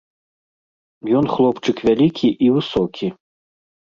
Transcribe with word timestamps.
Ён 1.19 1.25
хлопчык 1.33 1.77
вялікі 1.89 2.27
і 2.47 2.49
высокі. 2.57 3.07